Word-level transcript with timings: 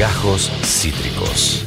Gajos 0.00 0.50
Cítricos. 0.64 1.66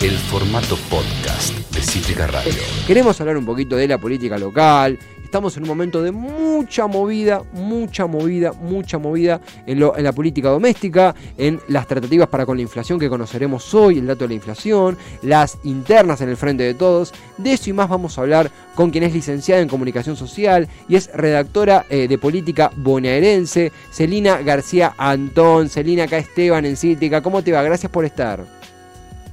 El 0.00 0.12
formato 0.12 0.76
podcast 0.88 1.52
de 1.74 1.82
Cítrica 1.82 2.28
Radio. 2.28 2.52
Queremos 2.86 3.20
hablar 3.20 3.36
un 3.36 3.44
poquito 3.44 3.74
de 3.74 3.88
la 3.88 3.98
política 3.98 4.38
local. 4.38 4.96
Estamos 5.30 5.56
en 5.56 5.62
un 5.62 5.68
momento 5.68 6.02
de 6.02 6.10
mucha 6.10 6.88
movida, 6.88 7.44
mucha 7.52 8.06
movida, 8.06 8.52
mucha 8.52 8.98
movida 8.98 9.40
en, 9.64 9.78
la 9.78 10.10
política 10.10 10.48
doméstica, 10.48 11.14
en 11.38 11.60
las 11.68 11.86
tratativas 11.86 12.26
para 12.26 12.44
con 12.44 12.56
la 12.56 12.62
inflación 12.62 12.98
que 12.98 13.08
conoceremos 13.08 13.72
hoy, 13.72 13.98
el 13.98 14.08
dato 14.08 14.24
de 14.24 14.30
la 14.30 14.34
inflación, 14.34 14.98
las 15.22 15.58
internas 15.62 16.20
en 16.20 16.30
el 16.30 16.36
frente 16.36 16.64
de 16.64 16.74
todos. 16.74 17.14
De 17.38 17.52
eso 17.52 17.70
y 17.70 17.72
más 17.72 17.88
vamos 17.88 18.18
a 18.18 18.22
hablar 18.22 18.50
con 18.74 18.90
quien 18.90 19.04
es 19.04 19.14
licenciada 19.14 19.62
en 19.62 19.68
comunicación 19.68 20.16
social 20.16 20.66
y 20.88 20.96
es 20.96 21.08
redactora 21.14 21.86
eh, 21.90 22.08
de 22.08 22.18
política 22.18 22.72
bonaerense, 22.74 23.70
Celina 23.92 24.38
García 24.42 24.94
Antón. 24.98 25.68
Celina, 25.68 26.02
acá 26.02 26.18
Esteban 26.18 26.66
en 26.66 26.76
Cítrica. 26.76 27.22
¿Cómo 27.22 27.44
te 27.44 27.52
va? 27.52 27.62
Gracias 27.62 27.92
por 27.92 28.04
estar. 28.04 28.44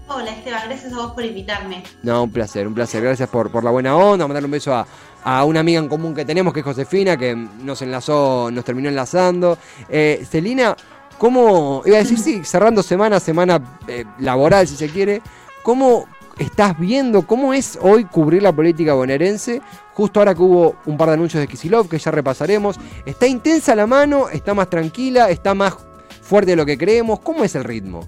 Hola 0.09 0.31
Esteban, 0.31 0.61
gracias 0.67 0.93
a 0.93 0.95
vos 0.95 1.11
por 1.11 1.25
invitarme. 1.25 1.83
No, 2.01 2.23
un 2.23 2.31
placer, 2.31 2.65
un 2.65 2.73
placer. 2.73 3.03
Gracias 3.03 3.27
por, 3.27 3.51
por 3.51 3.63
la 3.63 3.71
buena 3.71 3.95
onda. 3.97 4.25
Mandarle 4.25 4.45
un 4.45 4.51
beso 4.51 4.73
a, 4.73 4.87
a 5.21 5.43
una 5.43 5.59
amiga 5.59 5.79
en 5.79 5.89
común 5.89 6.15
que 6.15 6.23
tenemos, 6.23 6.53
que 6.53 6.61
es 6.61 6.65
Josefina, 6.65 7.17
que 7.17 7.35
nos 7.35 7.81
enlazó, 7.81 8.49
nos 8.49 8.63
terminó 8.63 8.87
enlazando. 8.87 9.57
Eh, 9.89 10.25
Celina, 10.29 10.77
¿cómo, 11.17 11.81
iba 11.85 11.97
a 11.97 11.99
decir, 11.99 12.19
sí, 12.19 12.45
cerrando 12.45 12.81
semana, 12.83 13.19
semana 13.19 13.61
eh, 13.89 14.05
laboral, 14.19 14.65
si 14.65 14.77
se 14.77 14.87
quiere, 14.87 15.21
¿cómo 15.61 16.05
estás 16.39 16.79
viendo, 16.79 17.23
cómo 17.23 17.53
es 17.53 17.77
hoy 17.81 18.05
cubrir 18.05 18.43
la 18.43 18.53
política 18.53 18.93
bonaerense? 18.93 19.61
Justo 19.93 20.21
ahora 20.21 20.33
que 20.33 20.41
hubo 20.41 20.77
un 20.85 20.95
par 20.95 21.09
de 21.09 21.15
anuncios 21.15 21.41
de 21.41 21.47
Kisilov, 21.47 21.89
que 21.89 21.99
ya 21.99 22.11
repasaremos. 22.11 22.79
¿Está 23.05 23.27
intensa 23.27 23.75
la 23.75 23.87
mano? 23.87 24.29
¿Está 24.29 24.53
más 24.53 24.69
tranquila? 24.69 25.29
¿Está 25.29 25.53
más 25.53 25.75
fuerte 26.21 26.51
de 26.51 26.55
lo 26.55 26.65
que 26.65 26.77
creemos? 26.77 27.19
¿Cómo 27.19 27.43
es 27.43 27.55
el 27.55 27.65
ritmo? 27.65 28.07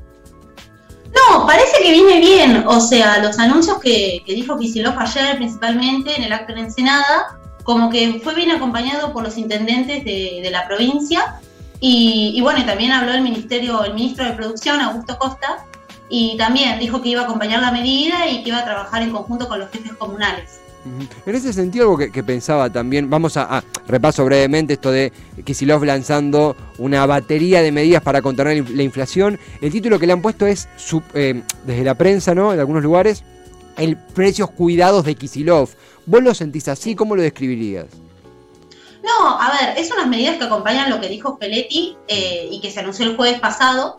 No, 1.13 1.45
parece 1.45 1.81
que 1.81 1.91
viene 1.91 2.19
bien. 2.19 2.63
O 2.67 2.79
sea, 2.79 3.19
los 3.19 3.39
anuncios 3.39 3.79
que, 3.79 4.23
que 4.25 4.33
dijo 4.33 4.57
Kicillof 4.57 4.97
ayer, 4.97 5.37
principalmente 5.37 6.15
en 6.15 6.23
el 6.23 6.33
acto 6.33 6.53
en 6.53 6.59
Ensenada, 6.59 7.39
como 7.63 7.89
que 7.89 8.19
fue 8.23 8.35
bien 8.35 8.51
acompañado 8.51 9.13
por 9.13 9.23
los 9.23 9.37
intendentes 9.37 10.03
de, 10.03 10.39
de 10.41 10.49
la 10.51 10.67
provincia. 10.67 11.39
Y, 11.79 12.33
y 12.35 12.41
bueno, 12.41 12.65
también 12.65 12.91
habló 12.91 13.13
el 13.13 13.21
ministerio, 13.21 13.83
el 13.83 13.93
ministro 13.93 14.25
de 14.25 14.33
Producción, 14.33 14.81
Augusto 14.81 15.17
Costa, 15.17 15.65
y 16.09 16.35
también 16.37 16.79
dijo 16.79 17.01
que 17.01 17.09
iba 17.09 17.21
a 17.21 17.23
acompañar 17.25 17.61
la 17.61 17.71
medida 17.71 18.27
y 18.27 18.43
que 18.43 18.49
iba 18.49 18.59
a 18.59 18.65
trabajar 18.65 19.01
en 19.01 19.11
conjunto 19.11 19.47
con 19.47 19.59
los 19.59 19.69
jefes 19.69 19.93
comunales. 19.93 20.58
En 21.25 21.35
ese 21.35 21.51
sentido, 21.53 21.83
algo 21.91 21.97
que, 21.97 22.23
pensaba 22.23 22.69
también, 22.69 23.09
vamos 23.09 23.35
a, 23.37 23.57
a- 23.57 23.63
repaso 23.87 24.23
brevemente 24.25 24.73
esto 24.73 24.91
de 24.91 25.11
Kisilov 25.43 25.83
lanzando 25.83 26.55
una 26.77 27.05
batería 27.05 27.61
de 27.61 27.71
medidas 27.71 28.01
para 28.01 28.21
contener 28.21 28.57
la 28.57 28.63
inf- 28.63 28.75
la 28.75 28.83
inflación. 28.83 29.39
El 29.61 29.71
título 29.71 29.99
que 29.99 30.07
le 30.07 30.13
han 30.13 30.21
puesto 30.21 30.45
es, 30.47 30.67
eh, 31.13 31.43
desde 31.65 31.83
la 31.83 31.95
prensa, 31.95 32.33
¿no? 32.33 32.53
En 32.53 32.59
algunos 32.59 32.81
lugares, 32.83 33.23
el 33.77 33.97
precios 33.97 34.49
cuidados 34.51 35.05
de 35.05 35.15
Kisilov. 35.15 35.69
¿Vos 36.05 36.23
lo 36.23 36.33
sentís 36.33 36.67
así? 36.67 36.95
¿Cómo 36.95 37.15
lo 37.15 37.21
describirías? 37.21 37.85
No, 39.03 39.39
a 39.39 39.51
ver, 39.51 39.77
es 39.77 39.91
unas 39.91 40.07
medidas 40.07 40.37
que 40.37 40.43
acompañan 40.45 40.89
lo 40.89 40.99
que 40.99 41.07
dijo 41.07 41.37
Feletti 41.37 41.95
eh, 42.07 42.47
y 42.51 42.59
que 42.61 42.71
se 42.71 42.79
anunció 42.79 43.05
el 43.05 43.15
jueves 43.15 43.39
pasado. 43.39 43.95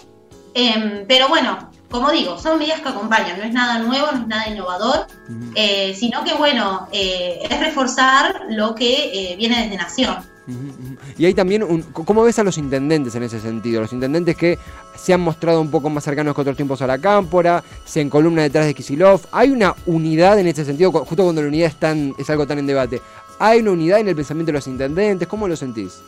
Em, 0.54 1.04
pero 1.06 1.28
bueno, 1.28 1.69
como 1.90 2.10
digo, 2.12 2.38
son 2.38 2.58
medidas 2.58 2.80
que 2.80 2.88
acompañan, 2.88 3.38
no 3.38 3.44
es 3.44 3.52
nada 3.52 3.78
nuevo, 3.80 4.06
no 4.12 4.20
es 4.20 4.26
nada 4.26 4.48
innovador, 4.48 5.06
eh, 5.54 5.94
sino 5.98 6.22
que 6.24 6.34
bueno, 6.34 6.88
eh, 6.92 7.40
es 7.48 7.60
reforzar 7.60 8.42
lo 8.50 8.74
que 8.74 9.32
eh, 9.32 9.36
viene 9.36 9.62
desde 9.62 9.76
Nación. 9.76 10.16
Y 11.16 11.26
hay 11.26 11.34
también, 11.34 11.62
un, 11.62 11.82
¿cómo 11.82 12.22
ves 12.24 12.38
a 12.40 12.44
los 12.44 12.58
intendentes 12.58 13.14
en 13.14 13.22
ese 13.22 13.38
sentido? 13.38 13.80
Los 13.82 13.92
intendentes 13.92 14.36
que 14.36 14.58
se 14.96 15.12
han 15.14 15.20
mostrado 15.20 15.60
un 15.60 15.70
poco 15.70 15.90
más 15.90 16.02
cercanos 16.02 16.34
que 16.34 16.40
otros 16.40 16.56
tiempos 16.56 16.82
a 16.82 16.86
la 16.88 16.98
cámpora, 16.98 17.62
se 17.84 18.00
encolumnan 18.00 18.44
detrás 18.44 18.66
de 18.66 18.74
Kisilov. 18.74 19.20
¿Hay 19.30 19.50
una 19.50 19.74
unidad 19.86 20.38
en 20.40 20.48
ese 20.48 20.64
sentido? 20.64 20.90
Justo 20.90 21.22
cuando 21.22 21.42
la 21.42 21.48
unidad 21.48 21.68
es, 21.68 21.76
tan- 21.76 22.14
es 22.18 22.28
algo 22.30 22.46
tan 22.48 22.58
en 22.58 22.66
debate. 22.66 23.00
¿Hay 23.38 23.60
una 23.60 23.70
unidad 23.72 24.00
en 24.00 24.08
el 24.08 24.16
pensamiento 24.16 24.48
de 24.50 24.58
los 24.58 24.66
intendentes? 24.66 25.28
¿Cómo 25.28 25.46
lo 25.46 25.54
sentís? 25.56 26.00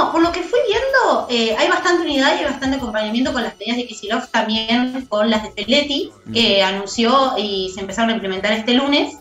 No, 0.00 0.12
por 0.12 0.22
lo 0.22 0.32
que 0.32 0.42
fui 0.42 0.58
viendo, 0.66 1.26
eh, 1.28 1.54
hay 1.58 1.68
bastante 1.68 2.04
unidad 2.04 2.34
y 2.34 2.38
hay 2.38 2.44
bastante 2.46 2.78
acompañamiento 2.78 3.34
con 3.34 3.42
las 3.42 3.58
medidas 3.58 3.76
de 3.76 3.86
Kisilov, 3.86 4.28
también 4.28 5.04
con 5.10 5.28
las 5.28 5.42
de 5.42 5.50
Feletti, 5.50 6.10
que 6.32 6.62
anunció 6.62 7.34
y 7.36 7.70
se 7.74 7.80
empezaron 7.80 8.08
a 8.08 8.14
implementar 8.14 8.52
este 8.52 8.72
lunes. 8.72 9.18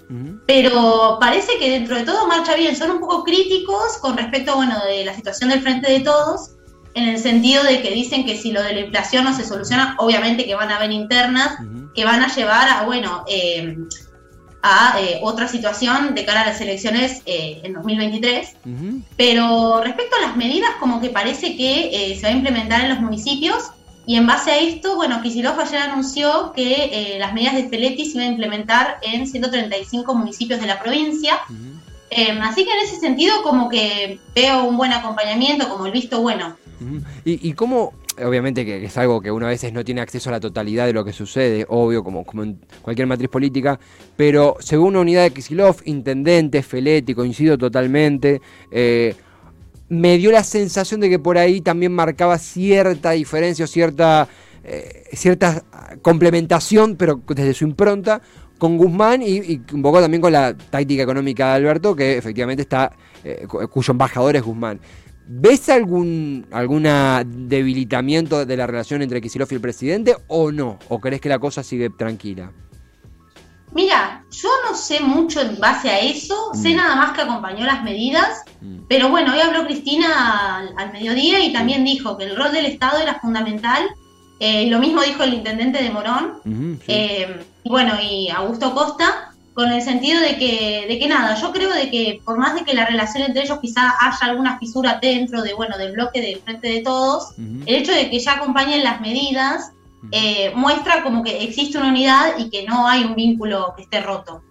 Pero 0.48 1.18
parece 1.20 1.58
que 1.60 1.70
dentro 1.70 1.98
de 1.98 2.04
todo 2.04 2.28
marcha 2.28 2.56
bien. 2.56 2.78
Son 2.78 2.92
un 2.92 3.00
poco 3.02 3.26
críticos 3.26 3.98
con 4.00 4.16
respecto, 4.16 4.56
bueno, 4.56 4.80
de 4.86 5.04
la 5.04 5.14
situación 5.14 5.50
del 5.50 5.62
frente 5.62 5.92
de 5.92 6.00
todos, 6.00 6.52
en 6.94 7.10
el 7.10 7.20
sentido 7.20 7.62
de 7.64 7.82
que 7.82 7.92
dicen 7.92 8.26
que 8.26 8.38
si 8.38 8.54
lo 8.54 8.64
de 8.64 8.74
la 8.74 8.80
inflación 8.80 9.26
no 9.26 9.36
se 9.36 9.46
soluciona, 9.46 9.96
obviamente 10.00 10.46
que 10.46 10.56
van 10.56 10.72
a 10.72 10.78
haber 10.78 10.92
internas 10.92 11.58
que 11.94 12.06
van 12.06 12.22
a 12.22 12.34
llevar 12.34 12.70
a, 12.70 12.86
bueno, 12.86 13.26
eh, 13.28 13.76
a 14.62 15.00
eh, 15.00 15.20
otra 15.22 15.48
situación 15.48 16.16
de 16.16 16.26
cara 16.26 16.42
a 16.42 16.48
las 16.48 16.62
elecciones 16.62 17.22
eh, 17.26 17.62
en 17.64 17.74
2023. 17.74 18.56
Ujú. 18.66 19.02
Pero 19.16 19.82
respecto 19.84 20.16
a 20.18 20.28
las 20.28 20.36
medidas, 20.36 20.72
como 20.80 21.02
que 21.02 21.10
parece 21.10 21.56
que 21.56 22.12
eh, 22.12 22.16
se 22.16 22.24
va 22.24 22.30
a 22.30 22.32
implementar 22.36 22.82
en 22.82 22.90
los 22.90 23.00
municipios. 23.00 23.72
Y 24.06 24.16
en 24.16 24.26
base 24.26 24.52
a 24.52 24.58
esto, 24.58 24.96
bueno, 24.96 25.22
Kicillof 25.22 25.60
ayer 25.60 25.82
anunció 25.82 26.52
que 26.54 27.18
las 27.20 27.32
medidas 27.32 27.54
de 27.54 27.70
Feletti 27.70 28.06
se 28.06 28.18
iban 28.18 28.30
a 28.30 28.32
implementar 28.32 28.98
en 29.04 29.28
135 29.28 30.16
municipios 30.16 30.60
de 30.60 30.66
la 30.66 30.82
provincia. 30.82 31.40
Eh, 32.10 32.32
así 32.42 32.66
que 32.66 32.72
en 32.72 32.80
ese 32.80 33.00
sentido, 33.00 33.44
como 33.44 33.70
que 33.70 34.20
veo 34.34 34.64
un 34.64 34.78
buen 34.78 34.94
acompañamiento, 34.94 35.70
como 35.70 35.86
el 35.86 35.92
visto 35.92 36.22
bueno. 36.22 36.56
Ujú. 36.82 37.04
¿Y, 37.24 37.50
y 37.50 37.54
cómo, 37.54 37.94
obviamente 38.26 38.66
que 38.66 38.86
es 38.86 38.98
algo 38.98 39.22
que 39.22 39.32
uno 39.32 39.46
a 39.46 39.50
veces 39.50 39.72
no 39.74 39.84
tiene 39.84 40.02
acceso 40.02 40.30
a 40.30 40.34
la 40.34 40.40
totalidad 40.40 40.86
de 40.86 40.94
lo 40.94 41.04
que 41.06 41.14
sucede, 41.14 41.66
obvio, 41.70 42.04
como, 42.04 42.24
como 42.24 42.44
en 42.44 42.60
cualquier 42.82 43.08
matriz 43.08 43.30
política, 43.30 43.80
pero 44.16 44.56
según 44.60 44.90
una 44.90 45.02
unidad 45.02 45.24
de 45.24 45.32
Kisilov, 45.32 45.78
intendente, 45.86 46.62
Feletti, 46.64 47.14
coincido 47.14 47.58
totalmente, 47.58 48.42
eh, 48.72 49.16
me 49.90 50.18
dio 50.18 50.32
la 50.32 50.44
sensación 50.44 51.00
de 51.02 51.10
que 51.10 51.20
por 51.20 51.38
ahí 51.38 51.62
también 51.62 51.92
marcaba 51.94 52.38
cierta 52.38 53.12
diferencia 53.12 53.66
o 53.66 53.68
cierta, 53.68 54.28
eh, 54.64 55.04
cierta 55.14 55.64
complementación, 56.02 56.96
pero 56.96 57.22
desde 57.28 57.54
su 57.54 57.66
impronta, 57.66 58.22
con 58.58 58.78
Guzmán 58.78 59.22
y, 59.22 59.38
y 59.38 59.62
un 59.74 59.82
poco 59.82 60.02
también 60.02 60.22
con 60.22 60.34
la 60.34 60.54
táctica 60.56 61.02
económica 61.04 61.48
de 61.48 61.54
Alberto, 61.56 61.96
que 61.96 62.18
efectivamente 62.18 62.62
está, 62.64 62.92
eh, 63.24 63.46
cu- 63.48 63.68
cuyo 63.70 63.92
embajador 63.92 64.36
es 64.36 64.44
Guzmán. 64.44 64.80
¿Ves 65.32 65.70
algún 65.70 66.48
alguna 66.52 67.24
debilitamiento 67.24 68.46
de 68.48 68.58
la 68.58 68.66
relación 68.66 69.04
entre 69.04 69.22
Kicillof 69.22 69.52
y 69.52 69.56
el 69.56 69.62
presidente 69.62 70.16
o 70.28 70.52
no? 70.52 70.80
¿O 70.90 71.00
crees 71.00 71.22
que 71.22 71.30
la 71.30 71.38
cosa 71.38 71.62
sigue 71.62 71.92
tranquila? 71.92 72.52
Mira, 73.76 74.24
yo 74.32 74.50
no 74.68 74.76
sé 74.76 75.00
mucho 75.02 75.42
en 75.42 75.60
base 75.60 75.90
a 75.92 76.00
eso, 76.00 76.36
sé 76.56 76.70
Mm. 76.74 76.78
nada 76.78 76.96
más 76.96 77.12
que 77.14 77.22
acompañó 77.22 77.64
las 77.66 77.84
medidas, 77.84 78.44
Mm. 78.62 78.80
pero 78.90 79.10
bueno, 79.10 79.32
hoy 79.34 79.40
habló 79.42 79.66
Cristina 79.68 80.58
al, 80.58 80.74
al 80.76 80.92
mediodía 80.92 81.46
y 81.46 81.54
también 81.54 81.84
dijo 81.86 82.18
que 82.18 82.24
el 82.24 82.36
rol 82.36 82.52
del 82.52 82.66
Estado 82.66 82.98
era 82.98 83.20
fundamental. 83.20 83.88
Eh, 84.40 84.68
lo 84.72 84.80
mismo 84.80 85.04
dijo 85.04 85.22
el 85.22 85.36
intendente 85.36 85.84
de 85.84 85.92
Morón, 85.92 86.40
sí. 86.44 86.86
eh, 86.88 87.44
y 87.64 87.70
bueno, 87.70 87.94
y 88.02 88.30
Augusto 88.30 88.74
Costa, 88.74 89.29
con 89.60 89.74
el 89.74 89.82
sentido 89.82 90.22
de 90.22 90.38
que, 90.38 90.86
de 90.88 90.98
que 91.00 91.08
nada, 91.10 91.36
yo 91.36 91.52
creo 91.52 91.74
de 91.74 91.92
que 91.92 92.22
por 92.24 92.38
más 92.38 92.56
de 92.56 92.64
que 92.64 92.74
la 92.74 92.86
relación 92.86 93.24
entre 93.24 93.44
ellos 93.44 93.60
quizá 93.60 93.94
haya 94.00 94.32
alguna 94.32 94.58
fisura 94.58 95.00
dentro 95.02 95.42
de, 95.42 95.54
bueno, 95.54 95.78
del 95.78 95.92
bloque 95.92 96.22
del 96.22 96.40
Frente 96.40 96.70
de 96.70 96.82
Todos, 96.82 97.34
el 97.38 97.76
hecho 97.76 97.92
de 97.92 98.10
que 98.10 98.20
ya 98.20 98.36
acompañen 98.36 98.86
las 98.86 99.02
medidas 99.02 99.74
eh, 100.14 100.54
muestra 100.56 101.04
como 101.04 101.26
que 101.26 101.44
existe 101.44 101.78
una 101.78 101.90
unidad 101.90 102.38
y 102.38 102.50
que 102.50 102.66
no 102.66 102.88
hay 102.88 103.04
un 103.04 103.16
vínculo 103.16 103.74
que 103.76 103.84
esté 103.84 104.00
roto. 104.00 104.42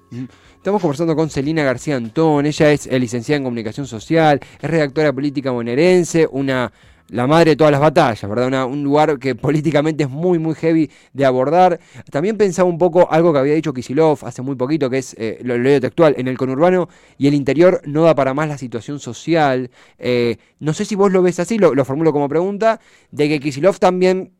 Estamos 0.57 0.83
conversando 0.83 1.17
con 1.17 1.31
Celina 1.31 1.63
García 1.63 1.97
Antón, 1.97 2.45
ella 2.45 2.71
es 2.71 2.87
licenciada 2.93 3.39
en 3.39 3.45
comunicación 3.45 3.87
social, 3.87 4.39
es 4.61 4.71
redactora 4.71 5.11
política 5.11 5.53
bonaerense, 5.53 6.29
una 6.31 6.71
la 7.09 7.27
madre 7.27 7.51
de 7.51 7.57
todas 7.57 7.71
las 7.71 7.81
batallas, 7.81 8.29
¿verdad? 8.29 8.67
Un 8.67 8.83
lugar 8.83 9.19
que 9.19 9.35
políticamente 9.35 10.05
es 10.05 10.11
muy, 10.11 10.39
muy 10.39 10.55
heavy 10.55 10.91
de 11.13 11.25
abordar. 11.25 11.81
También 12.11 12.37
pensaba 12.37 12.69
un 12.69 12.79
poco 12.79 13.11
algo 13.11 13.33
que 13.33 13.39
había 13.39 13.55
dicho 13.55 13.73
Kisilov 13.73 14.19
hace 14.23 14.43
muy 14.43 14.57
poquito, 14.57 14.91
que 14.91 14.99
es, 14.99 15.15
eh, 15.19 15.39
lo 15.43 15.57
leo 15.59 15.81
textual, 15.81 16.15
en 16.19 16.29
el 16.29 16.37
conurbano 16.37 16.89
y 17.17 17.27
el 17.29 17.35
interior 17.35 17.81
no 17.85 18.03
da 18.03 18.15
para 18.15 18.35
más 18.35 18.49
la 18.49 18.59
situación 18.59 19.01
social. 19.01 19.71
Eh, 19.99 20.37
no 20.61 20.73
sé 20.73 20.85
si 20.85 20.95
vos 20.95 21.13
lo 21.13 21.23
ves 21.23 21.41
así, 21.41 21.59
lo, 21.59 21.75
lo 21.75 21.85
formulo 21.85 22.13
como 22.13 22.29
pregunta, 22.29 22.81
de 23.11 23.29
que 23.29 23.41
Kisilov 23.41 23.79
también 23.79 24.38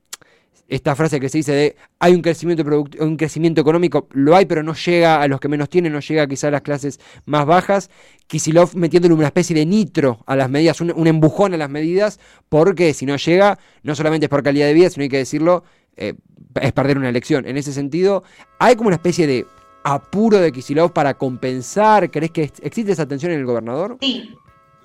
esta 0.69 0.95
frase 0.95 1.19
que 1.19 1.31
se 1.31 1.39
dice 1.39 1.53
de 1.53 1.77
hay 1.99 2.15
un 2.15 2.21
crecimiento 2.21 2.63
un 3.01 3.17
crecimiento 3.17 3.61
económico, 3.61 4.07
lo 4.13 4.37
hay, 4.37 4.45
pero 4.45 4.63
no 4.63 4.75
llega 4.75 5.23
a 5.23 5.27
los 5.27 5.41
que 5.41 5.49
menos 5.49 5.71
tienen, 5.71 5.93
no 5.93 6.01
llega 6.01 6.27
quizá 6.27 6.49
a 6.49 6.51
las 6.51 6.61
clases 6.61 7.01
más 7.25 7.47
bajas. 7.47 7.91
Kisilov 8.27 8.77
metiéndole 8.77 9.15
una 9.15 9.27
especie 9.29 9.57
de 9.57 9.65
nitro 9.65 10.23
a 10.27 10.37
las 10.37 10.51
medidas, 10.51 10.81
un, 10.83 10.93
un 10.95 11.07
empujón 11.07 11.55
a 11.55 11.57
las 11.57 11.71
medidas, 11.71 12.21
porque 12.51 12.93
si 12.93 13.07
no 13.07 13.17
llega, 13.17 13.59
no 13.83 13.95
solamente 13.95 14.27
es 14.27 14.31
por 14.31 14.43
calidad 14.43 14.67
de 14.67 14.75
vida, 14.75 14.91
sino 14.91 15.05
hay 15.05 15.09
que 15.09 15.17
decirlo, 15.17 15.65
eh, 15.97 16.13
es 16.61 16.73
perder 16.73 16.99
una 16.99 17.09
elección. 17.09 17.47
En 17.47 17.57
ese 17.57 17.73
sentido, 17.73 18.23
hay 18.59 18.77
como 18.77 18.89
una 18.89 18.97
especie 18.97 19.27
de 19.27 19.47
apuro 19.85 20.39
de 20.39 20.53
Kisilov 20.53 20.93
para 20.93 21.15
compensar. 21.15 22.11
¿Crees 22.11 22.31
que 22.31 22.43
ex- 22.43 22.61
existe 22.63 22.93
esa 22.93 23.09
tensión 23.09 23.33
en 23.33 23.39
el 23.39 23.47
gobernador? 23.47 23.97
Sí, 24.03 24.35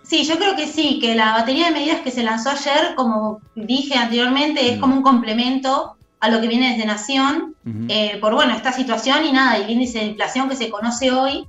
Sí, 0.03 0.23
yo 0.25 0.37
creo 0.37 0.55
que 0.55 0.67
sí, 0.67 0.99
que 0.99 1.15
la 1.15 1.31
batería 1.31 1.67
de 1.67 1.71
medidas 1.73 2.01
que 2.01 2.11
se 2.11 2.23
lanzó 2.23 2.49
ayer, 2.51 2.93
como 2.95 3.39
dije 3.55 3.95
anteriormente, 3.95 4.69
es 4.69 4.77
Mm. 4.77 4.81
como 4.81 4.95
un 4.97 5.01
complemento 5.01 5.95
a 6.19 6.29
lo 6.29 6.39
que 6.41 6.47
viene 6.47 6.71
desde 6.71 6.85
Nación, 6.85 7.55
eh, 7.89 8.17
por 8.21 8.33
bueno, 8.33 8.53
esta 8.53 8.71
situación 8.71 9.25
y 9.25 9.31
nada, 9.31 9.57
el 9.57 9.69
índice 9.69 9.99
de 9.99 10.05
inflación 10.05 10.47
que 10.49 10.55
se 10.55 10.69
conoce 10.69 11.11
hoy, 11.11 11.47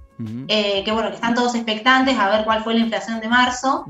eh, 0.49 0.83
que 0.85 0.93
bueno, 0.93 1.09
que 1.11 1.17
están 1.17 1.35
todos 1.35 1.55
expectantes 1.57 2.17
a 2.19 2.29
ver 2.29 2.45
cuál 2.45 2.63
fue 2.63 2.75
la 2.75 2.81
inflación 2.81 3.21
de 3.21 3.29
marzo, 3.29 3.85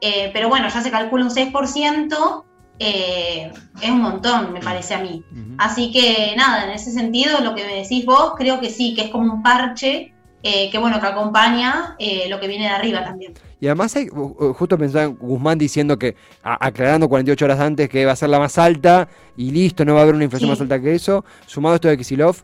eh, 0.00 0.30
pero 0.32 0.48
bueno, 0.48 0.68
ya 0.68 0.80
se 0.80 0.90
calcula 0.90 1.24
un 1.24 1.30
6%, 1.30 2.44
eh, 2.78 3.50
es 3.80 3.90
un 3.90 4.00
montón, 4.02 4.52
me 4.52 4.60
parece 4.60 4.94
a 4.94 4.98
mí. 4.98 5.22
Así 5.58 5.90
que 5.92 6.34
nada, 6.36 6.64
en 6.64 6.70
ese 6.70 6.90
sentido, 6.92 7.40
lo 7.40 7.54
que 7.54 7.64
me 7.64 7.74
decís 7.76 8.04
vos, 8.04 8.32
creo 8.36 8.60
que 8.60 8.68
sí, 8.70 8.94
que 8.94 9.02
es 9.02 9.10
como 9.10 9.32
un 9.32 9.42
parche 9.42 10.12
eh, 10.48 10.70
que 10.70 10.78
bueno, 10.78 11.00
que 11.00 11.06
acompaña 11.06 11.96
eh, 11.98 12.26
lo 12.28 12.38
que 12.40 12.46
viene 12.48 12.64
de 12.64 12.70
arriba 12.70 13.04
también. 13.04 13.34
Y 13.60 13.66
además, 13.66 13.96
hay, 13.96 14.08
justo 14.08 14.76
pensaba 14.78 15.04
en 15.04 15.16
Guzmán 15.16 15.56
diciendo 15.58 15.98
que, 15.98 16.14
a- 16.42 16.66
aclarando 16.66 17.08
48 17.08 17.44
horas 17.44 17.60
antes, 17.60 17.88
que 17.88 18.04
va 18.04 18.12
a 18.12 18.16
ser 18.16 18.28
la 18.28 18.38
más 18.38 18.58
alta 18.58 19.08
y 19.36 19.50
listo, 19.50 19.84
no 19.84 19.94
va 19.94 20.00
a 20.00 20.02
haber 20.02 20.14
una 20.14 20.24
inflación 20.24 20.48
Sí. 20.48 20.52
más 20.52 20.60
alta 20.60 20.80
que 20.80 20.94
eso. 20.94 21.24
Sumado 21.46 21.72
a 21.72 21.76
esto 21.76 21.88
de 21.88 21.96
Kisilov, 21.96 22.36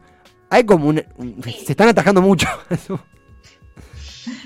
hay 0.51 0.65
como 0.65 0.87
un. 0.89 1.05
un- 1.19 1.43
se 1.43 1.73
están 1.73 1.89
atajando 1.89 2.23
mucho. 2.23 2.49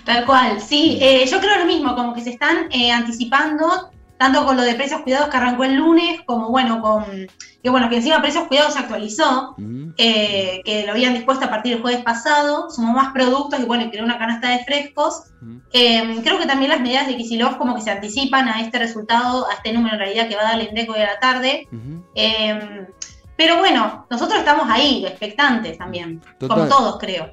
Tal 0.04 0.24
cual, 0.24 0.60
sí, 0.60 0.98
eh, 1.02 1.26
yo 1.30 1.38
creo 1.40 1.58
lo 1.58 1.66
mismo, 1.66 1.94
como 1.94 2.14
que 2.14 2.22
se 2.22 2.30
están 2.30 2.68
eh, 2.72 2.90
anticipando, 2.92 3.90
tanto 4.18 4.44
con 4.44 4.56
lo 4.56 4.62
de 4.62 4.74
precios 4.74 5.02
cuidados 5.02 5.28
que 5.28 5.36
arrancó 5.36 5.64
el 5.64 5.74
lunes, 5.76 6.20
como 6.24 6.50
bueno, 6.50 6.80
con 6.80 7.04
que 7.62 7.70
bueno, 7.70 7.88
que 7.88 7.96
encima 7.96 8.22
precios 8.22 8.44
cuidados 8.46 8.74
se 8.74 8.78
actualizó, 8.78 9.50
Ujú. 9.58 9.92
eh, 9.98 10.60
que 10.64 10.84
lo 10.86 10.92
habían 10.92 11.14
dispuesto 11.14 11.46
a 11.46 11.50
partir 11.50 11.72
del 11.72 11.82
jueves 11.82 12.02
pasado, 12.04 12.70
sumó 12.70 12.92
más 12.92 13.12
productos 13.12 13.58
y 13.58 13.64
bueno, 13.64 13.90
creó 13.90 14.04
una 14.04 14.18
canasta 14.18 14.50
de 14.50 14.64
frescos. 14.64 15.24
Ujú. 15.42 15.60
Eh, 15.72 16.20
creo 16.22 16.38
que 16.38 16.46
también 16.46 16.70
las 16.70 16.80
medidas 16.80 17.08
de 17.08 17.16
Kisilov 17.16 17.58
como 17.58 17.74
que 17.74 17.80
se 17.82 17.90
anticipan 17.90 18.48
a 18.48 18.60
este 18.60 18.78
resultado, 18.78 19.48
a 19.50 19.54
este 19.54 19.72
número 19.72 19.94
en 19.94 20.00
realidad 20.00 20.28
que 20.28 20.36
va 20.36 20.42
a 20.42 20.52
dar 20.52 20.60
el 20.60 20.68
Indeco 20.68 20.92
hoy 20.92 21.00
a 21.00 21.06
la 21.06 21.18
tarde. 21.18 21.66
Eh, 22.14 22.86
pero 23.36 23.58
bueno, 23.58 24.06
nosotros 24.08 24.38
estamos 24.38 24.66
ahí, 24.70 25.04
expectantes 25.04 25.76
también, 25.76 26.22
Total. 26.38 26.56
como 26.56 26.68
todos 26.68 26.98
creo. 26.98 27.32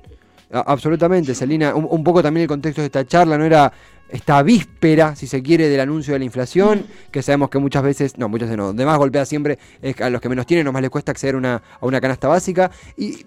Absolutamente, 0.52 1.34
Celina. 1.34 1.74
Un, 1.74 1.88
un 1.90 2.04
poco 2.04 2.22
también 2.22 2.44
el 2.44 2.48
contexto 2.48 2.82
de 2.82 2.88
esta 2.88 3.06
charla, 3.06 3.38
¿no? 3.38 3.46
Era 3.46 3.72
esta 4.14 4.44
víspera, 4.44 5.16
si 5.16 5.26
se 5.26 5.42
quiere, 5.42 5.70
del 5.70 5.80
anuncio 5.80 6.14
de 6.14 6.20
la 6.20 6.26
inflación, 6.26 6.86
que 7.10 7.24
sabemos 7.24 7.50
que 7.50 7.58
muchas 7.58 7.82
veces, 7.82 8.18
no, 8.20 8.30
muchas 8.30 8.48
veces 8.48 8.58
no, 8.58 8.68
donde 8.68 8.86
más 8.86 9.00
golpea 9.00 9.26
siempre 9.26 9.58
es 9.82 10.00
a 10.00 10.10
los 10.12 10.22
que 10.22 10.30
menos 10.30 10.46
tienen, 10.46 10.68
o 10.68 10.72
más 10.72 10.84
les 10.84 10.92
cuesta 10.92 11.12
acceder 11.12 11.36
una- 11.36 11.64
a 11.82 11.86
una 11.86 12.00
canasta 12.00 12.28
básica. 12.28 12.70
Y 12.96 13.26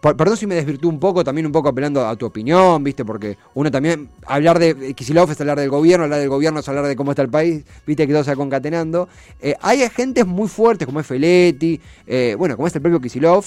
perdón 0.00 0.36
si 0.36 0.46
me 0.46 0.54
desvirtúo 0.54 0.90
un 0.90 1.00
poco, 1.00 1.24
también 1.24 1.44
un 1.44 1.50
poco 1.52 1.68
apelando 1.68 2.06
a 2.06 2.14
tu 2.14 2.24
opinión, 2.24 2.82
¿viste? 2.84 3.04
Porque 3.04 3.36
uno 3.54 3.70
también, 3.70 4.08
hablar 4.26 4.60
de 4.60 4.94
Kisilov 4.94 5.30
es 5.32 5.40
hablar 5.40 5.58
del 5.58 5.70
gobierno, 5.70 6.04
hablar 6.04 6.20
del 6.20 6.28
gobierno 6.28 6.60
es 6.60 6.68
hablar 6.68 6.86
de 6.86 6.94
cómo 6.94 7.10
está 7.10 7.22
el 7.22 7.28
país, 7.30 7.64
¿viste? 7.84 8.06
Que 8.06 8.12
todo 8.12 8.22
se 8.22 8.30
va 8.30 8.36
concatenando. 8.36 9.08
Eh, 9.40 9.56
hay 9.60 9.82
agentes 9.82 10.24
muy 10.24 10.48
fuertes, 10.48 10.86
como 10.86 11.00
es 11.00 11.06
Feletti, 11.06 11.80
eh, 12.06 12.36
bueno, 12.38 12.54
como 12.54 12.68
es 12.68 12.74
el 12.76 12.80
propio 12.80 13.00
Kisilov, 13.00 13.44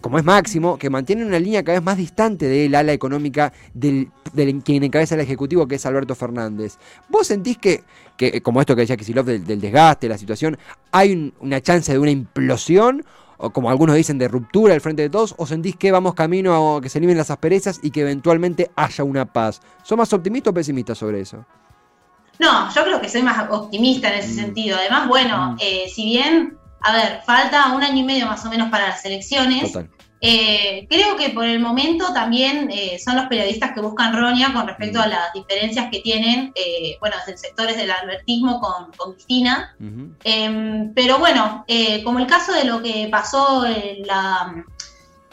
como 0.00 0.18
es 0.18 0.24
Máximo, 0.24 0.78
que 0.78 0.88
mantienen 0.90 1.26
una 1.26 1.38
línea 1.38 1.62
cada 1.62 1.78
vez 1.78 1.84
más 1.84 1.96
distante 1.96 2.46
del 2.46 2.74
ala 2.74 2.92
económica 2.92 3.52
del, 3.74 4.10
del 4.32 4.62
quien 4.62 4.82
encabeza 4.82 5.14
el 5.14 5.20
Ejecutivo, 5.20 5.66
que 5.68 5.74
es 5.76 5.86
Alberto 5.86 6.14
Fernández. 6.14 6.78
¿Vos 7.08 7.26
sentís 7.26 7.58
que, 7.58 7.84
que 8.16 8.40
como 8.40 8.60
esto 8.60 8.74
que 8.74 8.82
decía 8.82 8.96
Kisilov, 8.96 9.26
del, 9.26 9.44
del 9.44 9.60
desgaste, 9.60 10.08
la 10.08 10.16
situación, 10.18 10.58
hay 10.92 11.12
un- 11.12 11.34
una 11.40 11.60
chance 11.60 11.92
de 11.92 11.98
una 11.98 12.10
implosión? 12.10 13.04
O 13.42 13.50
como 13.50 13.70
algunos 13.70 13.96
dicen, 13.96 14.18
de 14.18 14.28
ruptura 14.28 14.74
al 14.74 14.82
frente 14.82 15.00
de 15.00 15.08
todos, 15.08 15.34
o 15.38 15.46
sentís 15.46 15.74
que 15.74 15.90
vamos 15.90 16.12
camino 16.14 16.76
a 16.76 16.80
que 16.82 16.90
se 16.90 16.98
eliminen 16.98 17.16
las 17.16 17.30
asperezas 17.30 17.80
y 17.82 17.90
que 17.90 18.02
eventualmente 18.02 18.70
haya 18.76 19.02
una 19.02 19.24
paz. 19.24 19.62
¿Sos 19.82 19.96
más 19.96 20.12
optimista 20.12 20.50
o 20.50 20.52
pesimista 20.54 20.94
sobre 20.94 21.20
eso? 21.22 21.44
No, 22.38 22.70
yo 22.74 22.84
creo 22.84 23.00
que 23.00 23.08
soy 23.08 23.22
más 23.22 23.50
optimista 23.50 24.12
en 24.12 24.18
ese 24.20 24.32
Mm. 24.32 24.44
sentido. 24.44 24.76
Además, 24.78 25.08
bueno, 25.08 25.52
Mm. 25.52 25.56
eh, 25.60 25.84
si 25.94 26.04
bien, 26.04 26.56
a 26.82 26.92
ver, 26.92 27.20
falta 27.26 27.72
un 27.72 27.82
año 27.82 27.98
y 27.98 28.04
medio 28.04 28.26
más 28.26 28.44
o 28.44 28.50
menos 28.50 28.70
para 28.70 28.88
las 28.88 29.04
elecciones, 29.04 29.72
Total. 29.72 29.88
eh, 30.22 30.86
creo 30.90 31.16
que 31.16 31.30
por 31.30 31.44
el 31.46 31.60
momento 31.60 32.12
también 32.12 32.68
eh, 32.72 32.98
son 33.02 33.16
los 33.16 33.26
periodistas 33.26 33.72
que 33.72 33.80
buscan 33.80 34.14
roña 34.16 34.52
con 34.52 34.66
respecto 34.66 35.00
a 35.00 35.06
las 35.06 35.32
diferencias 35.32 35.88
que 35.90 36.00
tienen, 36.00 36.52
eh, 36.54 36.96
bueno, 37.00 37.16
desde 37.26 37.38
sectores 37.38 37.76
del 37.76 37.90
albertismo 37.90 38.60
con, 38.60 38.92
con 38.96 39.12
Cristina. 39.14 39.74
Em, 40.24 40.92
pero 40.94 41.18
bueno, 41.18 41.64
eh, 41.68 42.02
como 42.04 42.18
el 42.18 42.26
caso 42.26 42.52
de 42.52 42.64
lo 42.64 42.82
que 42.82 43.08
pasó 43.10 43.64
en 43.66 44.06
la 44.06 44.54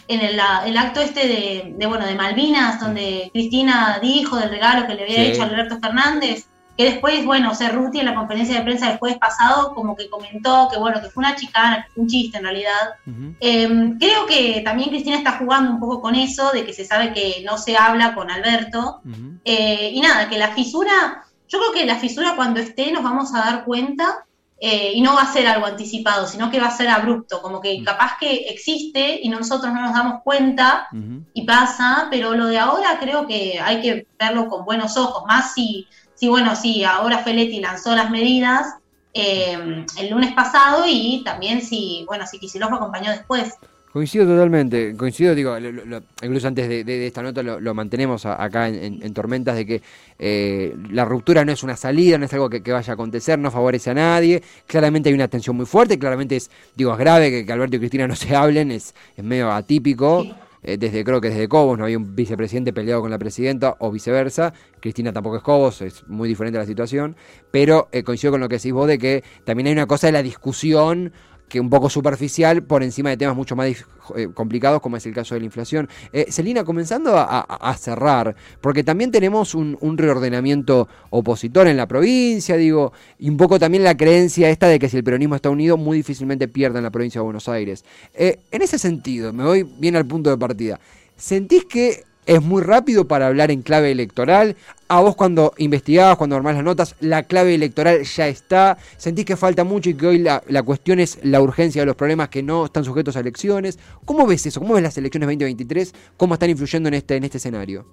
en 0.09 0.21
el, 0.21 0.37
la- 0.37 0.63
el 0.65 0.77
acto 0.77 1.01
este 1.01 1.27
de, 1.27 1.73
de, 1.77 1.85
bueno 1.85 2.05
de 2.05 2.15
Malvinas, 2.15 2.79
donde 2.79 3.29
Cristina 3.33 3.99
dijo 4.01 4.37
del 4.37 4.49
regalo 4.51 4.87
que 4.87 4.95
le 4.95 5.03
había 5.03 5.15
Sí. 5.25 5.31
hecho 5.31 5.43
Alberto 5.43 5.79
Fernández, 5.81 6.47
que 6.77 6.83
después, 6.83 7.25
bueno, 7.25 7.55
Cerruti 7.55 7.99
en 7.99 8.05
la 8.05 8.13
conferencia 8.13 8.59
de 8.59 8.63
prensa 8.63 8.89
del 8.89 8.99
jueves 8.99 9.17
pasado 9.17 9.73
como 9.73 9.95
que 9.95 10.09
comentó 10.09 10.69
que 10.71 10.77
bueno, 10.77 11.01
que 11.01 11.09
fue 11.09 11.21
una 11.21 11.35
chicana, 11.35 11.83
que 11.83 11.93
fue 11.93 12.03
un 12.03 12.09
chiste 12.09 12.37
en 12.37 12.43
realidad. 12.43 12.93
Em, 13.39 13.97
creo 13.97 14.27
que 14.27 14.61
también 14.63 14.89
Cristina 14.89 15.17
está 15.17 15.39
jugando 15.39 15.71
un 15.71 15.79
poco 15.79 16.01
con 16.01 16.13
eso, 16.13 16.51
de 16.51 16.63
que 16.63 16.73
se 16.73 16.85
sabe 16.85 17.13
que 17.13 17.43
no 17.43 17.57
se 17.57 17.75
habla 17.75 18.13
con 18.13 18.29
Alberto. 18.29 19.01
Eh, 19.43 19.89
y 19.91 19.99
nada, 20.01 20.29
que 20.29 20.37
la 20.37 20.49
fisura, 20.49 21.25
yo 21.49 21.59
creo 21.59 21.71
que 21.71 21.85
la 21.85 21.95
fisura 21.95 22.35
cuando 22.35 22.59
esté 22.59 22.91
nos 22.91 23.03
vamos 23.03 23.33
a 23.33 23.39
dar 23.39 23.65
cuenta 23.65 24.25
eh, 24.59 24.91
y 24.93 25.01
no 25.01 25.15
va 25.15 25.21
a 25.21 25.33
ser 25.33 25.47
algo 25.47 25.65
anticipado, 25.65 26.27
sino 26.27 26.51
que 26.51 26.59
va 26.59 26.67
a 26.67 26.77
ser 26.77 26.89
abrupto, 26.89 27.41
como 27.41 27.59
que 27.59 27.83
capaz 27.83 28.17
que 28.19 28.49
existe 28.49 29.19
y 29.21 29.29
nosotros 29.29 29.73
no 29.73 29.81
nos 29.81 29.93
damos 29.93 30.21
cuenta 30.23 30.89
y 31.33 31.45
pasa, 31.45 32.07
pero 32.11 32.35
lo 32.35 32.47
de 32.47 32.57
ahora 32.57 32.97
creo 32.99 33.25
que 33.25 33.59
hay 33.59 33.81
que 33.81 34.07
verlo 34.19 34.47
con 34.47 34.65
buenos 34.65 34.97
ojos, 34.97 35.23
más 35.27 35.53
si, 35.53 35.87
si 36.17 36.27
bueno, 36.27 36.55
si 36.55 36.83
ahora 36.83 37.19
Feletti 37.19 37.59
lanzó 37.61 37.95
las 37.95 38.09
medidas 38.11 38.75
eh, 39.13 39.85
el 39.99 40.09
lunes 40.09 40.33
pasado 40.33 40.83
y 40.87 41.21
también 41.23 41.61
si, 41.61 42.03
bueno, 42.07 42.25
si 42.27 42.37
Kicillof 42.39 42.69
lo 42.69 42.75
acompañó 42.77 43.11
después. 43.11 43.53
Coincido 43.93 44.27
totalmente, 44.27 44.95
coincido, 44.95 45.33
digo, 45.33 45.57
lo- 45.59 45.71
lo- 45.71 45.85
lo- 45.85 46.03
incluso 46.21 46.47
antes 46.47 46.67
de, 46.69 46.83
de- 46.83 46.99
de 46.99 47.07
esta 47.07 47.23
nota 47.23 47.41
lo, 47.41 47.59
lo 47.59 47.73
mantenemos 47.73 48.27
a- 48.27 48.43
acá 48.43 48.67
en, 48.67 48.75
en- 48.75 48.99
en 49.03 49.13
Tormentas, 49.13 49.55
de 49.55 49.65
que 49.65 49.81
eh, 50.19 50.75
la 50.91 51.03
ruptura 51.05 51.43
no 51.45 51.51
es 51.51 51.63
una 51.63 51.75
salida, 51.75 52.17
no 52.19 52.25
es 52.25 52.33
algo 52.33 52.47
que, 52.49 52.61
que 52.61 52.71
vaya 52.73 52.91
a 52.91 52.93
acontecer, 52.93 53.39
no 53.39 53.49
favorece 53.49 53.89
a 53.89 53.93
nadie, 53.95 54.43
claramente 54.67 55.09
hay 55.09 55.15
una 55.15 55.27
tensión 55.29 55.55
muy 55.55 55.65
fuerte, 55.65 55.97
claramente 55.97 56.35
es, 56.35 56.51
digo, 56.75 56.91
es 56.91 56.99
grave 56.99 57.31
que, 57.31 57.45
que 57.45 57.51
Alberto 57.53 57.77
y 57.77 57.79
Cristina 57.79 58.07
no 58.07 58.15
se 58.15 58.35
hablen, 58.35 58.69
es, 58.71 58.93
es 59.15 59.23
medio 59.23 59.51
atípico, 59.51 60.21
Sí. 60.23 60.33
Eh, 60.67 60.77
desde 60.77 61.05
creo 61.05 61.21
que 61.21 61.29
desde 61.29 61.47
Cobos 61.47 61.77
no 61.77 61.85
había 61.85 61.97
un 61.97 62.13
vicepresidente 62.13 62.73
peleado 62.73 62.99
con 62.99 63.09
la 63.09 63.17
presidenta 63.17 63.77
o 63.79 63.89
viceversa, 63.89 64.53
Cristina 64.81 65.13
tampoco 65.13 65.37
es 65.37 65.41
Cobos, 65.41 65.81
es 65.81 66.05
muy 66.07 66.27
diferente 66.27 66.59
la 66.59 66.65
situación, 66.65 67.15
pero 67.51 67.87
eh, 67.93 68.03
coincido 68.03 68.31
con 68.31 68.41
lo 68.41 68.49
que 68.49 68.57
decís 68.57 68.73
vos 68.73 68.85
de 68.85 68.97
que 68.97 69.23
también 69.45 69.67
hay 69.67 69.73
una 69.73 69.85
cosa 69.85 70.07
de 70.07 70.11
la 70.11 70.21
discusión 70.21 71.13
que 71.47 71.59
un 71.59 71.69
poco 71.69 71.89
superficial 71.89 72.63
por 72.63 72.83
encima 72.83 73.09
de 73.09 73.17
temas 73.17 73.35
mucho 73.35 73.55
más 73.55 73.67
eh, 74.15 74.29
complicados 74.33 74.81
como 74.81 74.97
es 74.97 75.05
el 75.05 75.13
caso 75.13 75.35
de 75.35 75.39
la 75.39 75.45
inflación. 75.45 75.89
Eh, 76.11 76.27
Celina, 76.29 76.63
comenzando 76.63 77.13
a, 77.17 77.75
cerrar, 77.77 78.35
porque 78.61 78.83
también 78.83 79.11
tenemos 79.11 79.53
un, 79.55 79.77
un 79.81 79.97
reordenamiento 79.97 80.87
opositor 81.09 81.67
en 81.67 81.77
la 81.77 81.87
provincia, 81.87 82.57
digo, 82.57 82.91
y 83.19 83.29
un 83.29 83.37
poco 83.37 83.59
también 83.59 83.83
la 83.83 83.95
creencia 83.95 84.49
esta 84.49 84.67
de 84.67 84.79
que 84.79 84.89
si 84.89 84.97
el 84.97 85.03
peronismo 85.03 85.35
está 85.35 85.49
unido, 85.49 85.77
muy 85.77 85.97
difícilmente 85.97 86.47
pierda 86.47 86.79
en 86.79 86.83
la 86.83 86.91
provincia 86.91 87.19
de 87.19 87.25
Buenos 87.25 87.47
Aires. 87.47 87.85
Eh, 88.13 88.39
en 88.51 88.61
ese 88.61 88.77
sentido, 88.77 89.31
me 89.33 89.43
voy 89.43 89.63
bien 89.63 89.95
al 89.95 90.05
punto 90.05 90.29
de 90.29 90.37
partida, 90.37 90.79
¿sentís 91.15 91.65
que 91.65 92.03
es 92.27 92.41
muy 92.43 92.61
rápido 92.61 93.07
para 93.07 93.25
hablar 93.27 93.49
en 93.49 93.61
clave 93.63 93.89
electoral. 93.91 94.55
A 94.89 95.01
vos 95.01 95.15
cuando 95.15 95.53
investigabas, 95.57 96.17
cuando 96.17 96.35
armás 96.35 96.55
las 96.55 96.63
notas, 96.63 96.95
la 96.99 97.23
clave 97.23 97.55
electoral 97.55 98.03
ya 98.03 98.27
está. 98.27 98.77
Sentís 98.97 99.25
que 99.25 99.35
falta 99.35 99.63
mucho 99.63 99.89
y 99.89 99.95
que 99.95 100.07
hoy 100.07 100.19
la, 100.19 100.43
la 100.47 100.61
cuestión 100.61 100.99
es 100.99 101.19
la 101.23 101.41
urgencia 101.41 101.81
de 101.81 101.87
los 101.87 101.95
problemas 101.95 102.29
que 102.29 102.43
no 102.43 102.65
están 102.65 102.83
sujetos 102.83 103.15
a 103.15 103.21
elecciones. 103.21 103.79
¿Cómo 104.05 104.27
ves 104.27 104.45
eso? 104.45 104.59
¿Cómo 104.59 104.75
ves 104.75 104.83
las 104.83 104.97
elecciones 104.97 105.27
2023? 105.27 105.93
¿Cómo 106.17 106.35
están 106.35 106.49
influyendo 106.51 106.87
en 106.89 106.93
este, 106.93 107.15
en 107.15 107.23
este 107.23 107.37
escenario? 107.37 107.85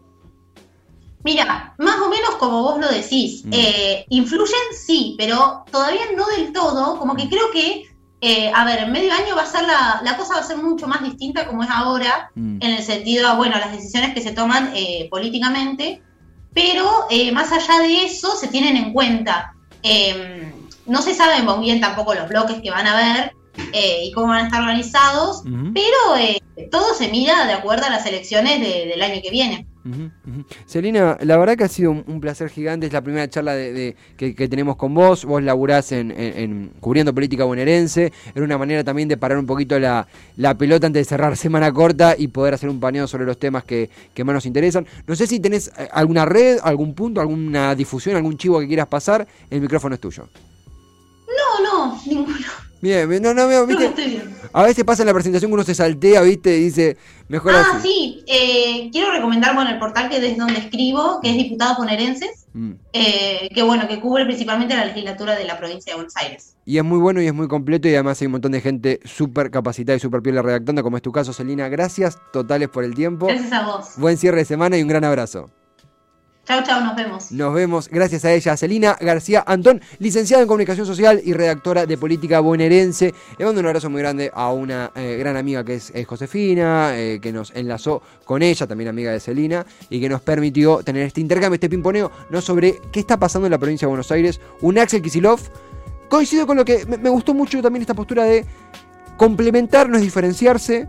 Mira, 1.25 1.75
más 1.79 1.99
o 2.01 2.11
menos 2.11 2.35
como 2.39 2.63
vos 2.63 2.79
lo 2.79 2.89
decís, 2.89 3.45
Mm. 3.47 3.53
eh, 3.55 4.05
influyen 4.11 4.59
sí, 4.79 5.15
pero 5.17 5.65
todavía 5.71 6.03
no 6.15 6.27
del 6.37 6.53
todo, 6.53 6.99
como 6.99 7.17
que 7.17 7.29
creo 7.31 7.51
que, 7.51 7.85
eh, 8.27 8.51
a 8.55 8.65
ver, 8.65 8.79
en 8.85 8.93
medio 8.93 9.13
año 9.13 9.37
va 9.37 9.43
a 9.43 9.47
ser 9.47 9.65
la, 9.65 10.01
la 10.03 10.17
cosa 10.17 10.35
va 10.35 10.41
a 10.41 10.45
ser 10.45 10.57
mucho 10.57 10.87
más 10.89 11.03
distinta 11.03 11.47
como 11.47 11.63
es 11.63 11.71
ahora, 11.71 12.31
Mm. 12.35 12.59
en 12.61 12.71
el 12.79 12.83
sentido, 12.83 13.37
bueno, 13.37 13.57
las 13.59 13.73
decisiones 13.73 14.15
que 14.15 14.21
se 14.23 14.33
toman 14.33 14.73
eh, 14.75 15.09
políticamente, 15.11 16.03
pero 16.53 17.07
eh, 17.11 17.33
más 17.33 17.53
allá 17.53 17.79
de 17.81 18.05
eso 18.05 18.35
se 18.37 18.49
tienen 18.49 18.77
en 18.77 18.93
cuenta. 18.93 19.53
Eh, 19.83 20.53
no 20.87 21.03
se 21.03 21.15
saben 21.15 21.45
muy 21.45 21.65
bien 21.67 21.81
tampoco 21.81 22.15
los 22.15 22.29
bloques 22.29 22.61
que 22.63 22.71
van 22.71 22.87
a 22.87 22.93
haber 22.99 23.33
eh, 23.73 24.05
y 24.05 24.13
cómo 24.13 24.29
van 24.29 24.45
a 24.45 24.47
estar 24.47 24.61
organizados, 24.63 25.43
Ujú. 25.45 25.73
pero 25.75 26.17
eh, 26.19 26.41
todo 26.71 26.95
se 26.95 27.09
mira 27.09 27.47
de 27.47 27.53
acuerdo 27.53 27.87
a 27.87 27.91
las 27.91 28.07
elecciones 28.07 28.61
de- 28.61 28.87
del 28.87 29.03
año 29.03 29.21
que 29.23 29.31
viene. 29.31 29.67
Celina, 30.67 31.19
la 31.21 31.37
verdad 31.37 31.57
que 31.57 31.65
ha 31.65 31.69
sido 31.69 31.91
un, 31.91 32.21
placer 32.21 32.49
gigante. 32.49 32.87
Es 32.87 32.93
la 32.93 33.03
primera 33.03 33.29
charla 33.29 33.55
que, 33.55 34.49
tenemos 34.49 34.77
con 34.77 34.95
vos. 34.95 35.25
Vos 35.25 35.43
laburás 35.43 35.93
en, 35.93 36.11
en- 36.11 36.39
en 36.39 36.73
cubriendo 36.81 37.15
política 37.15 37.45
bonaerense. 37.45 38.13
Era 38.35 38.45
una 38.45 38.59
manera 38.59 38.83
también 38.83 39.09
de 39.09 39.17
parar 39.17 39.39
un 39.39 39.47
poquito 39.47 39.79
la, 39.79 40.07
la 40.37 40.57
pelota 40.57 40.87
antes 40.87 41.01
de 41.01 41.05
cerrar 41.09 41.37
semana 41.45 41.73
corta 41.73 42.15
y 42.17 42.29
poder 42.29 42.55
hacer 42.55 42.69
un 42.71 42.81
paneo 42.81 43.07
sobre 43.07 43.27
los 43.27 43.39
temas 43.39 43.65
que, 43.65 43.91
que 44.15 44.25
más 44.25 44.35
nos 44.35 44.47
interesan. 44.47 44.87
No 45.07 45.15
sé 45.17 45.27
si 45.27 45.41
tenés 45.41 45.69
eh, 45.79 45.89
alguna 45.93 46.25
red, 46.25 46.59
algún 46.63 46.95
punto, 46.95 47.21
alguna 47.21 47.75
difusión, 47.75 48.17
algún 48.17 48.37
chivo 48.39 48.61
que 48.61 48.67
quieras 48.69 48.87
pasar. 48.87 49.27
El 49.51 49.61
micrófono 49.61 49.95
es 49.95 50.01
tuyo. 50.01 50.29
No, 51.27 51.89
no, 51.89 52.01
ninguno. 52.07 52.64
Bien, 52.81 53.09
bien, 53.09 53.23
no, 53.23 53.33
no, 53.33 53.47
veo, 53.49 53.67
viste. 53.67 53.87
estoy 53.87 54.11
bien. 54.11 54.35
A 54.53 54.63
veces 54.63 54.85
pasa 54.85 55.03
en 55.03 55.07
la 55.07 55.15
presentación 55.15 55.51
que 55.51 55.55
uno 55.55 55.65
se 55.65 55.75
saltea, 55.75 56.21
viste, 56.21 56.57
y 56.57 56.65
dice, 56.65 56.97
mejor 57.29 57.55
Ah, 57.55 57.65
así. 57.77 57.89
sí, 57.89 58.25
eh, 58.27 58.91
quiero 58.93 59.11
recomendar 59.13 59.55
bueno, 59.55 59.71
el 59.71 59.79
portal 59.79 60.09
que 60.11 60.19
es 60.19 60.37
donde 60.37 60.59
escribo, 60.59 61.19
que 61.23 61.31
es 61.31 61.37
Diputados 61.37 61.79
Bonaerenses, 61.79 62.45
Mm. 62.53 62.73
eh, 62.93 63.49
que 63.53 63.63
bueno, 63.65 63.89
que 63.89 63.99
cubre 64.01 64.25
principalmente 64.27 64.77
la 64.77 64.85
legislatura 64.85 65.35
de 65.35 65.45
la 65.45 65.59
provincia 65.59 65.93
de 65.93 65.97
Buenos 65.97 66.17
Aires. 66.17 66.55
Y 66.67 66.79
es 66.79 66.85
muy 66.85 66.99
bueno 66.99 67.21
y 67.21 67.27
es 67.27 67.35
muy 67.35 67.49
completo 67.49 67.89
y 67.89 67.95
además 67.95 68.21
hay 68.21 68.27
un 68.27 68.33
montón 68.33 68.53
de 68.53 68.61
gente 68.61 69.01
súper 69.05 69.51
capacitada 69.51 69.97
y 69.97 70.01
súper 70.01 70.23
piola 70.23 70.41
redactando, 70.43 70.83
como 70.85 70.97
es 70.97 71.03
tu 71.03 71.11
caso, 71.11 71.33
Celina. 71.33 71.69
Gracias 71.69 72.17
totales 72.33 72.69
por 72.69 72.85
el 72.85 72.95
tiempo. 72.95 73.27
Gracias 73.27 73.53
a 73.53 73.67
vos. 73.67 73.89
Buen 73.97 74.17
cierre 74.19 74.39
de 74.39 74.45
semana 74.45 74.79
y 74.79 74.83
un 74.83 74.89
gran 74.89 75.03
abrazo. 75.05 75.51
Chau, 76.47 76.63
chau, 76.63 76.85
nos 76.85 76.95
vemos. 76.95 77.33
Nos 77.33 77.55
vemos, 77.55 77.89
gracias 77.89 78.23
a 78.27 78.33
ella, 78.33 78.55
Celina 78.59 78.99
García 79.01 79.43
Antón, 79.47 79.81
licenciada 79.99 80.43
en 80.43 80.47
Comunicación 80.47 80.87
Social 80.87 81.23
y 81.25 81.33
redactora 81.33 81.87
de 81.87 81.97
Política 81.97 82.41
Bonaerense. 82.41 83.15
Le 83.39 83.45
mando 83.47 83.63
un 83.63 83.67
abrazo 83.67 83.89
muy 83.89 84.03
grande 84.03 84.31
a 84.35 84.53
una 84.53 84.93
eh, 84.95 85.17
gran 85.19 85.39
amiga 85.39 85.65
que 85.65 85.77
es, 85.77 85.93
Josefina, 86.07 86.99
eh, 86.99 87.19
que 87.23 87.33
nos 87.33 87.51
enlazó 87.55 88.03
con 88.27 88.43
ella, 88.43 88.67
también 88.67 88.89
amiga 88.89 89.11
de 89.11 89.21
Celina, 89.21 89.65
y 89.89 89.99
que 90.03 90.09
nos 90.11 90.21
permitió 90.21 90.83
tener 90.83 91.05
este 91.07 91.23
intercambio, 91.23 91.55
este 91.55 91.71
pimponeo, 91.71 92.13
no 92.29 92.43
sobre 92.43 92.79
qué 92.93 93.01
está 93.01 93.17
pasando 93.17 93.47
en 93.47 93.53
la 93.53 93.59
provincia 93.59 93.87
de 93.87 93.91
Buenos 93.91 94.13
Aires. 94.13 94.39
Un 94.61 94.79
Axel 94.79 95.01
Kisilov, 95.01 95.41
coincido 96.11 96.47
con 96.47 96.59
lo 96.59 96.65
que 96.67 96.85
me, 96.85 96.99
me 96.99 97.09
gustó 97.09 97.33
mucho 97.33 97.63
también 97.63 97.81
esta 97.81 97.95
postura 97.95 98.25
de 98.25 98.45
complementar, 99.17 99.89
no 99.89 99.97
es 99.97 100.03
diferenciarse. 100.03 100.89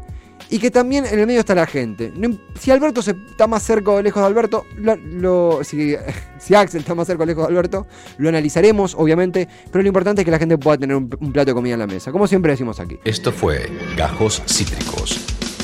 Y 0.49 0.59
que 0.59 0.69
también 0.69 1.05
en 1.05 1.17
el 1.19 1.25
medio 1.25 1.39
está 1.39 1.55
la 1.55 1.65
gente. 1.65 2.13
Si 2.59 2.69
Alberto 2.69 3.01
se 3.01 3.11
está 3.29 3.47
más 3.47 3.63
cerca 3.63 3.91
o 3.91 4.01
lejos 4.01 4.21
de 4.21 4.27
Alberto, 4.27 4.65
lo- 4.77 5.63
si, 5.63 5.95
si 6.39 6.53
Axel 6.53 6.81
está 6.81 6.93
más 6.93 7.07
cerca 7.07 7.23
o 7.23 7.25
lejos 7.25 7.43
de 7.47 7.51
Alberto, 7.51 7.87
lo 8.17 8.29
analizaremos, 8.29 8.93
obviamente. 8.95 9.47
Pero 9.71 9.81
lo 9.81 9.87
importante 9.87 10.21
es 10.21 10.25
que 10.25 10.31
la 10.31 10.37
gente 10.39 10.57
pueda 10.57 10.77
tener 10.77 10.95
un, 10.95 11.09
un 11.19 11.31
plato 11.33 11.51
de 11.51 11.53
comida 11.55 11.73
en 11.73 11.79
la 11.79 11.87
mesa, 11.87 12.11
como 12.11 12.27
siempre 12.27 12.51
decimos 12.51 12.79
aquí. 12.79 12.99
Esto 13.03 13.31
fue 13.31 13.69
Gajos 13.97 14.43
Cítricos. 14.45 15.19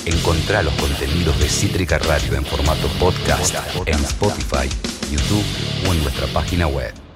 Encontrá 0.05 0.63
los 0.63 0.73
contenidos 0.73 1.39
de 1.39 1.47
Cítrica 1.47 1.99
Radio 1.99 2.33
en 2.35 2.43
formato 2.43 2.87
podcast 2.99 3.53
en 3.85 3.99
Spotify, 3.99 4.67
YouTube 5.11 5.45
o 5.87 5.93
en 5.93 6.01
nuestra 6.01 6.25
página 6.33 6.65
web. 6.67 6.91